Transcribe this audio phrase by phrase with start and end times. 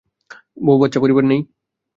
[0.57, 1.41] বৌ, বা্চ্চা, পরিবার নেই?